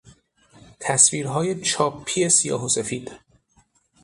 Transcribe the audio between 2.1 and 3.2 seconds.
سیاه و سفید